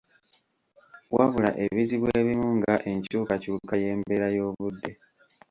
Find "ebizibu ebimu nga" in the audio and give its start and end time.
1.65-2.73